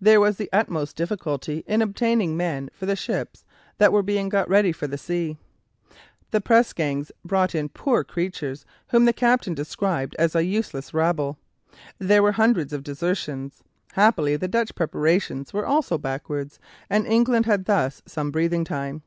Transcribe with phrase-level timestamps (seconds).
[0.00, 3.44] There was the utmost difficulty in obtaining men for the ships
[3.78, 5.36] that were being got ready for sea.
[6.30, 11.38] The pressgangs brought in poor creatures whom the captains described as a useless rabble.
[11.98, 13.64] There were hundreds of desertions.
[13.94, 16.52] Happily the Dutch preparations were also backward,
[16.88, 19.02] and England had thus some breathing time.